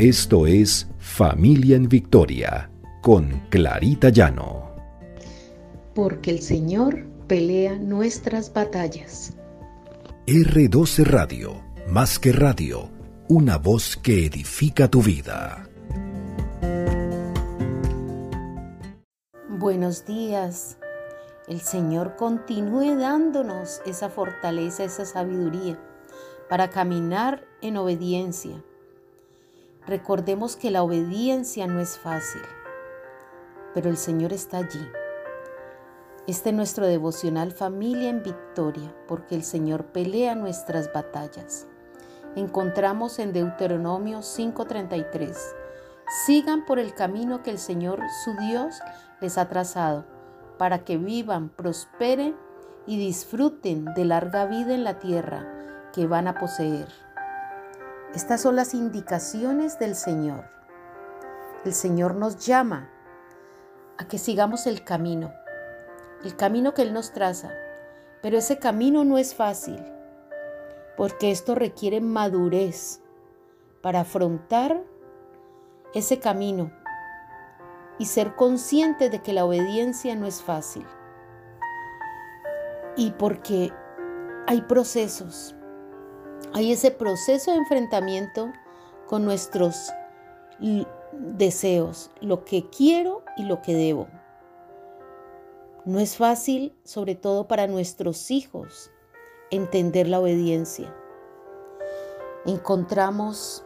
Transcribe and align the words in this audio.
Esto 0.00 0.46
es 0.46 0.88
Familia 0.98 1.76
en 1.76 1.86
Victoria 1.86 2.70
con 3.02 3.42
Clarita 3.50 4.08
Llano. 4.08 4.74
Porque 5.94 6.30
el 6.30 6.40
Señor 6.40 7.04
pelea 7.26 7.76
nuestras 7.76 8.50
batallas. 8.50 9.34
R12 10.26 11.04
Radio, 11.04 11.62
más 11.86 12.18
que 12.18 12.32
radio, 12.32 12.88
una 13.28 13.58
voz 13.58 13.98
que 13.98 14.24
edifica 14.24 14.88
tu 14.88 15.02
vida. 15.02 15.68
Buenos 19.50 20.06
días. 20.06 20.78
El 21.46 21.60
Señor 21.60 22.16
continúe 22.16 22.96
dándonos 22.96 23.82
esa 23.84 24.08
fortaleza, 24.08 24.82
esa 24.82 25.04
sabiduría 25.04 25.78
para 26.48 26.70
caminar 26.70 27.44
en 27.60 27.76
obediencia 27.76 28.64
Recordemos 29.86 30.56
que 30.56 30.70
la 30.70 30.82
obediencia 30.82 31.66
no 31.66 31.80
es 31.80 31.98
fácil, 31.98 32.42
pero 33.72 33.88
el 33.88 33.96
Señor 33.96 34.32
está 34.32 34.58
allí. 34.58 34.86
Este 36.26 36.50
es 36.50 36.54
nuestro 36.54 36.86
devocional 36.86 37.50
Familia 37.52 38.10
en 38.10 38.22
Victoria, 38.22 38.94
porque 39.08 39.34
el 39.34 39.42
Señor 39.42 39.86
pelea 39.86 40.34
nuestras 40.34 40.92
batallas. 40.92 41.66
Encontramos 42.36 43.18
en 43.18 43.32
Deuteronomio 43.32 44.20
5:33, 44.22 45.36
sigan 46.26 46.66
por 46.66 46.78
el 46.78 46.94
camino 46.94 47.42
que 47.42 47.50
el 47.50 47.58
Señor 47.58 48.00
su 48.22 48.36
Dios 48.36 48.80
les 49.22 49.38
ha 49.38 49.48
trazado, 49.48 50.04
para 50.58 50.84
que 50.84 50.98
vivan, 50.98 51.48
prosperen 51.48 52.36
y 52.86 52.98
disfruten 52.98 53.86
de 53.94 54.04
larga 54.04 54.44
vida 54.44 54.74
en 54.74 54.84
la 54.84 54.98
tierra 54.98 55.90
que 55.94 56.06
van 56.06 56.28
a 56.28 56.34
poseer. 56.34 57.09
Estas 58.14 58.40
son 58.40 58.56
las 58.56 58.74
indicaciones 58.74 59.78
del 59.78 59.94
Señor. 59.94 60.44
El 61.64 61.72
Señor 61.72 62.16
nos 62.16 62.44
llama 62.44 62.90
a 63.98 64.08
que 64.08 64.18
sigamos 64.18 64.66
el 64.66 64.82
camino, 64.82 65.32
el 66.24 66.34
camino 66.34 66.74
que 66.74 66.82
Él 66.82 66.92
nos 66.92 67.12
traza. 67.12 67.52
Pero 68.20 68.36
ese 68.36 68.58
camino 68.58 69.04
no 69.04 69.16
es 69.16 69.36
fácil, 69.36 69.80
porque 70.96 71.30
esto 71.30 71.54
requiere 71.54 72.00
madurez 72.00 73.00
para 73.80 74.00
afrontar 74.00 74.82
ese 75.94 76.18
camino 76.18 76.72
y 77.98 78.06
ser 78.06 78.34
consciente 78.34 79.08
de 79.08 79.22
que 79.22 79.32
la 79.32 79.44
obediencia 79.44 80.16
no 80.16 80.26
es 80.26 80.42
fácil. 80.42 80.84
Y 82.96 83.12
porque 83.12 83.72
hay 84.48 84.62
procesos, 84.62 85.54
hay 86.52 86.72
ese 86.72 86.90
proceso 86.90 87.52
de 87.52 87.58
enfrentamiento 87.58 88.52
con 89.06 89.24
nuestros 89.24 89.92
deseos, 91.12 92.10
lo 92.20 92.44
que 92.44 92.68
quiero 92.70 93.24
y 93.36 93.44
lo 93.44 93.62
que 93.62 93.74
debo. 93.74 94.08
No 95.84 95.98
es 95.98 96.16
fácil, 96.16 96.76
sobre 96.84 97.14
todo 97.14 97.48
para 97.48 97.66
nuestros 97.66 98.30
hijos, 98.30 98.90
entender 99.50 100.08
la 100.08 100.20
obediencia. 100.20 100.94
Encontramos 102.46 103.64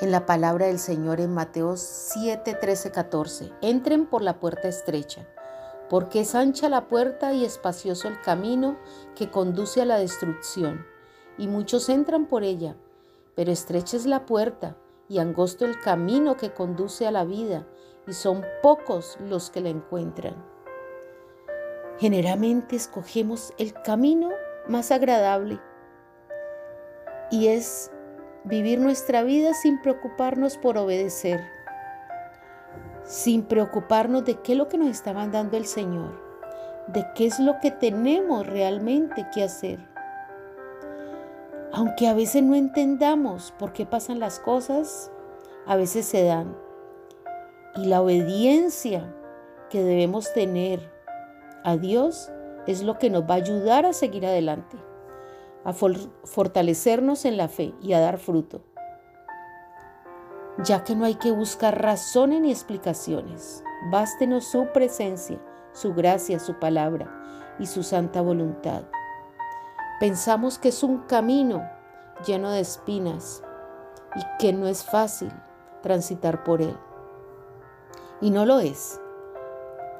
en 0.00 0.10
la 0.10 0.26
palabra 0.26 0.66
del 0.66 0.78
Señor 0.78 1.20
en 1.20 1.32
Mateo 1.32 1.76
7, 1.76 2.54
13, 2.54 2.90
14. 2.90 3.52
Entren 3.60 4.06
por 4.06 4.22
la 4.22 4.40
puerta 4.40 4.68
estrecha, 4.68 5.28
porque 5.88 6.20
es 6.20 6.34
ancha 6.34 6.68
la 6.68 6.88
puerta 6.88 7.32
y 7.34 7.44
espacioso 7.44 8.08
el 8.08 8.20
camino 8.20 8.78
que 9.14 9.30
conduce 9.30 9.82
a 9.82 9.84
la 9.84 9.98
destrucción 9.98 10.91
y 11.38 11.48
muchos 11.48 11.88
entran 11.88 12.26
por 12.26 12.42
ella, 12.42 12.76
pero 13.34 13.50
estrecha 13.50 13.96
es 13.96 14.06
la 14.06 14.26
puerta 14.26 14.76
y 15.08 15.18
angosto 15.18 15.64
el 15.64 15.78
camino 15.80 16.36
que 16.36 16.52
conduce 16.52 17.06
a 17.06 17.10
la 17.10 17.24
vida, 17.24 17.66
y 18.06 18.12
son 18.12 18.44
pocos 18.62 19.16
los 19.20 19.50
que 19.50 19.60
la 19.60 19.68
encuentran. 19.68 20.34
Generalmente 21.98 22.76
escogemos 22.76 23.52
el 23.58 23.74
camino 23.74 24.30
más 24.66 24.90
agradable 24.90 25.60
y 27.30 27.48
es 27.48 27.90
vivir 28.44 28.80
nuestra 28.80 29.22
vida 29.22 29.54
sin 29.54 29.80
preocuparnos 29.80 30.56
por 30.56 30.78
obedecer, 30.78 31.40
sin 33.04 33.44
preocuparnos 33.44 34.24
de 34.24 34.40
qué 34.40 34.52
es 34.52 34.58
lo 34.58 34.68
que 34.68 34.78
nos 34.78 34.88
está 34.88 35.12
mandando 35.12 35.56
el 35.56 35.66
Señor, 35.66 36.20
de 36.88 37.06
qué 37.14 37.26
es 37.26 37.38
lo 37.38 37.60
que 37.60 37.70
tenemos 37.70 38.46
realmente 38.46 39.26
que 39.32 39.44
hacer. 39.44 39.91
Aunque 41.74 42.06
a 42.06 42.14
veces 42.14 42.42
no 42.42 42.54
entendamos 42.54 43.52
por 43.58 43.72
qué 43.72 43.86
pasan 43.86 44.20
las 44.20 44.38
cosas, 44.38 45.10
a 45.66 45.74
veces 45.76 46.04
se 46.04 46.22
dan. 46.22 46.54
Y 47.76 47.86
la 47.86 48.02
obediencia 48.02 49.14
que 49.70 49.82
debemos 49.82 50.32
tener 50.34 50.92
a 51.64 51.78
Dios 51.78 52.30
es 52.66 52.82
lo 52.82 52.98
que 52.98 53.08
nos 53.08 53.22
va 53.22 53.34
a 53.34 53.38
ayudar 53.38 53.86
a 53.86 53.94
seguir 53.94 54.26
adelante, 54.26 54.76
a 55.64 55.72
fortalecernos 55.72 57.24
en 57.24 57.38
la 57.38 57.48
fe 57.48 57.74
y 57.80 57.94
a 57.94 58.00
dar 58.00 58.18
fruto. 58.18 58.62
Ya 60.64 60.84
que 60.84 60.94
no 60.94 61.06
hay 61.06 61.14
que 61.14 61.32
buscar 61.32 61.80
razones 61.80 62.42
ni 62.42 62.50
explicaciones, 62.50 63.64
bástenos 63.90 64.44
su 64.44 64.66
presencia, 64.74 65.40
su 65.72 65.94
gracia, 65.94 66.38
su 66.38 66.58
palabra 66.58 67.54
y 67.58 67.64
su 67.64 67.82
santa 67.82 68.20
voluntad. 68.20 68.82
Pensamos 70.02 70.58
que 70.58 70.70
es 70.70 70.82
un 70.82 70.98
camino 71.02 71.70
lleno 72.26 72.50
de 72.50 72.58
espinas 72.58 73.40
y 74.16 74.20
que 74.40 74.52
no 74.52 74.66
es 74.66 74.82
fácil 74.82 75.30
transitar 75.80 76.42
por 76.42 76.60
él. 76.60 76.76
Y 78.20 78.30
no 78.32 78.44
lo 78.44 78.58
es, 78.58 79.00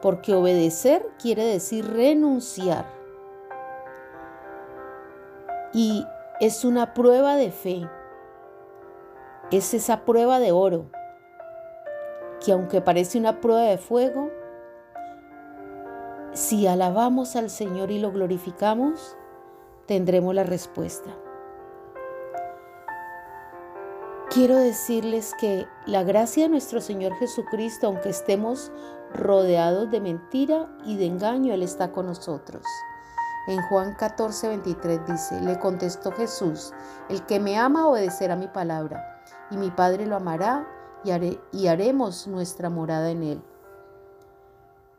porque 0.01 0.35
obedecer 0.35 1.09
quiere 1.21 1.45
decir 1.45 1.89
renunciar. 1.89 2.85
Y 5.73 6.05
es 6.41 6.65
una 6.65 6.95
prueba 6.95 7.37
de 7.37 7.53
fe, 7.53 7.89
es 9.53 9.73
esa 9.73 10.05
prueba 10.05 10.41
de 10.41 10.51
oro, 10.51 10.91
que 12.45 12.51
aunque 12.51 12.81
parece 12.81 13.21
una 13.21 13.41
prueba 13.41 13.63
de 13.63 13.79
fuego, 13.79 14.33
si 16.33 16.67
alabamos 16.67 17.37
al 17.37 17.51
Señor 17.51 17.93
y 17.93 18.01
lo 18.01 18.11
glorificamos, 18.11 19.17
tendremos 19.87 20.35
la 20.35 20.45
respuesta. 20.45 21.11
Quiero 24.31 24.57
decirles 24.57 25.35
que 25.39 25.67
la 25.85 26.05
gracia 26.05 26.45
de 26.45 26.49
nuestro 26.49 26.81
Señor 26.81 27.13
Jesucristo, 27.17 27.87
aunque 27.87 28.09
estemos 28.09 28.73
rodeados 29.13 29.91
de 29.91 30.01
mentira 30.01 30.75
y 30.87 30.97
de 30.97 31.05
engaño, 31.05 31.53
Él 31.53 31.63
está 31.63 31.93
con 31.93 32.07
nosotros. 32.07 32.65
En 33.47 33.61
Juan 33.65 33.95
14, 33.95 34.49
23 34.49 35.07
dice, 35.07 35.41
le 35.43 35.59
contestó 35.59 36.13
Jesús, 36.13 36.73
el 37.11 37.27
que 37.27 37.41
me 37.41 37.59
ama 37.59 37.87
obedecerá 37.87 38.37
mi 38.37 38.49
palabra, 38.49 39.23
y 39.51 39.59
mi 39.59 39.71
Padre 39.71 40.07
lo 40.07 40.17
amará 40.17 40.67
y, 41.05 41.39
y 41.53 41.67
haremos 41.67 42.27
nuestra 42.27 42.71
morada 42.71 43.11
en 43.11 43.23
él. 43.25 43.43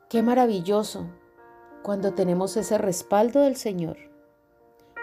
Qué 0.09 0.21
maravilloso 0.21 1.07
cuando 1.81 2.13
tenemos 2.13 2.55
ese 2.55 2.77
respaldo 2.77 3.39
del 3.39 3.55
Señor 3.55 4.12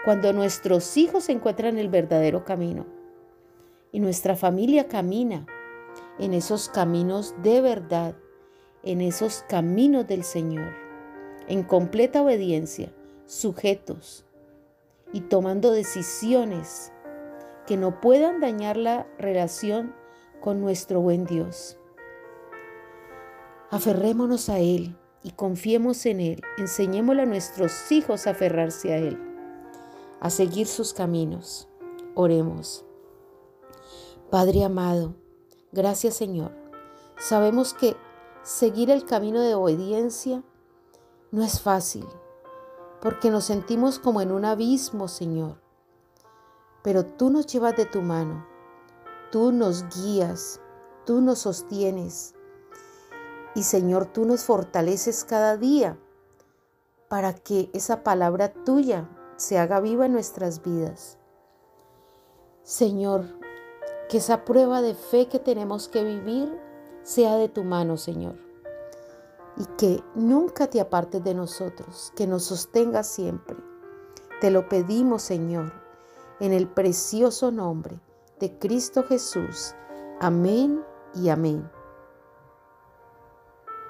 cuando 0.03 0.33
nuestros 0.33 0.97
hijos 0.97 1.29
encuentran 1.29 1.77
el 1.77 1.89
verdadero 1.89 2.43
camino 2.43 2.85
y 3.91 3.99
nuestra 3.99 4.35
familia 4.35 4.87
camina 4.87 5.45
en 6.17 6.33
esos 6.33 6.69
caminos 6.69 7.35
de 7.43 7.61
verdad, 7.61 8.15
en 8.83 9.01
esos 9.01 9.45
caminos 9.47 10.07
del 10.07 10.23
Señor, 10.23 10.73
en 11.47 11.63
completa 11.63 12.23
obediencia, 12.23 12.91
sujetos 13.25 14.25
y 15.13 15.21
tomando 15.21 15.71
decisiones 15.71 16.91
que 17.67 17.77
no 17.77 18.01
puedan 18.01 18.39
dañar 18.39 18.77
la 18.77 19.07
relación 19.19 19.93
con 20.39 20.61
nuestro 20.61 20.99
buen 20.99 21.25
Dios. 21.25 21.77
Aferrémonos 23.69 24.49
a 24.49 24.59
Él 24.59 24.97
y 25.23 25.31
confiemos 25.31 26.05
en 26.07 26.19
Él. 26.19 26.41
Enseñémosle 26.57 27.21
a 27.21 27.25
nuestros 27.25 27.91
hijos 27.91 28.25
a 28.25 28.31
aferrarse 28.31 28.93
a 28.93 28.97
Él 28.97 29.30
a 30.21 30.29
seguir 30.29 30.67
sus 30.67 30.93
caminos. 30.93 31.67
Oremos. 32.15 32.85
Padre 34.29 34.63
amado, 34.63 35.15
gracias 35.73 36.15
Señor. 36.15 36.53
Sabemos 37.17 37.73
que 37.73 37.97
seguir 38.43 38.89
el 38.89 39.03
camino 39.03 39.41
de 39.41 39.55
obediencia 39.55 40.43
no 41.31 41.43
es 41.43 41.59
fácil, 41.59 42.05
porque 43.01 43.29
nos 43.29 43.45
sentimos 43.45 43.99
como 43.99 44.21
en 44.21 44.31
un 44.31 44.45
abismo, 44.45 45.07
Señor. 45.07 45.59
Pero 46.83 47.05
tú 47.05 47.29
nos 47.29 47.47
llevas 47.47 47.75
de 47.75 47.85
tu 47.85 48.01
mano, 48.01 48.45
tú 49.31 49.51
nos 49.51 49.85
guías, 49.95 50.61
tú 51.05 51.19
nos 51.19 51.39
sostienes. 51.39 52.35
Y 53.55 53.63
Señor, 53.63 54.05
tú 54.05 54.25
nos 54.25 54.43
fortaleces 54.43 55.23
cada 55.25 55.57
día 55.57 55.97
para 57.09 57.33
que 57.33 57.69
esa 57.73 58.03
palabra 58.03 58.53
tuya 58.53 59.09
se 59.41 59.57
haga 59.57 59.79
viva 59.79 60.05
en 60.05 60.13
nuestras 60.13 60.61
vidas. 60.61 61.17
Señor, 62.61 63.25
Que 64.07 64.17
esa 64.17 64.43
prueba 64.43 64.81
de 64.81 64.93
fe 64.93 65.29
que 65.29 65.39
tenemos 65.39 65.87
que 65.87 66.03
vivir 66.03 66.53
sea 67.01 67.37
de 67.37 67.47
tu 67.47 67.63
mano, 67.63 67.95
Señor. 67.95 68.35
Y 69.55 69.63
que 69.77 70.03
nunca 70.15 70.67
te 70.67 70.81
apartes 70.81 71.23
de 71.23 71.33
nosotros, 71.33 72.11
que 72.15 72.27
nos 72.27 72.43
sostengas 72.43 73.07
siempre. 73.07 73.55
Te 74.41 74.51
lo 74.51 74.67
pedimos, 74.67 75.21
Señor, 75.21 75.71
en 76.41 76.51
el 76.51 76.67
precioso 76.67 77.51
nombre 77.51 78.01
de 78.41 78.59
Cristo 78.59 79.03
Jesús. 79.03 79.73
Amén 80.19 80.83
y 81.15 81.29
amén. 81.29 81.71